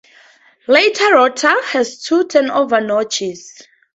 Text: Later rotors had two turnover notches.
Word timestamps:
Later 0.67 1.13
rotors 1.13 1.63
had 1.65 1.85
two 2.03 2.23
turnover 2.25 2.81
notches. 2.81 3.61